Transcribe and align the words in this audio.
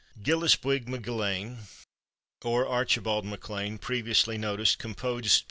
Ghilleasbuig 0.19 0.87
MacGilleain, 0.87 1.59
or 2.43 2.67
Archibald 2.67 3.23
MacLean, 3.23 3.77
previously 3.77 4.35
noticed, 4.35 4.79
composed 4.79 5.31
(p. 5.33 5.39